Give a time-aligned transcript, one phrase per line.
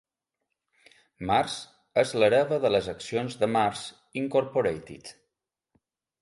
[1.31, 1.57] Mars
[2.03, 3.85] és l'hereva de les accions de Mars,
[4.23, 5.13] Incorporated.